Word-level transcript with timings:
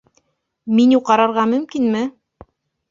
Меню 0.79 1.01
ҡарарға 1.11 1.47
мөмкинме? 1.55 2.03